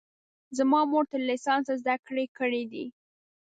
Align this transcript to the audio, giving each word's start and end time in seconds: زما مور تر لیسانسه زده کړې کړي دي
زما 0.57 0.79
مور 0.91 1.03
تر 1.11 1.21
لیسانسه 1.29 1.73
زده 1.81 1.95
کړې 2.07 2.25
کړي 2.37 2.63
دي 2.71 2.85